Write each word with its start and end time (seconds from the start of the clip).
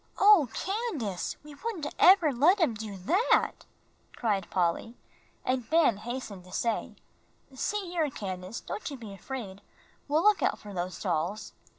"Oh, 0.17 0.49
Candace, 0.55 1.35
we 1.43 1.53
wouldn't 1.53 1.85
ever 1.99 2.33
let 2.33 2.59
him 2.59 2.73
do 2.73 2.97
that!" 2.97 3.67
cried 4.15 4.49
Polly. 4.49 4.97
And 5.45 5.69
Ben 5.69 5.97
hastened 5.97 6.43
to 6.45 6.51
say, 6.51 6.95
"See 7.53 7.81
here, 7.91 8.09
Candace, 8.09 8.61
don't 8.61 8.89
you 8.89 8.97
be 8.97 9.13
afraid; 9.13 9.61
we'll 10.07 10.23
look 10.23 10.41
out 10.41 10.57
for 10.57 10.73
those 10.73 10.99
dolls." 10.99 11.53